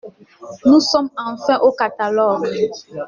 [0.65, 2.49] Nous sommes enfin au catalogue!